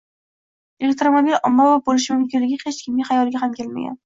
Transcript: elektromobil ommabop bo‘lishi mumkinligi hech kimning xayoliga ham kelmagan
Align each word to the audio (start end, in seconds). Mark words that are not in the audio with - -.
elektromobil 0.87 1.37
ommabop 1.51 1.85
bo‘lishi 1.91 2.13
mumkinligi 2.17 2.59
hech 2.65 2.81
kimning 2.87 3.09
xayoliga 3.13 3.45
ham 3.45 3.57
kelmagan 3.61 3.97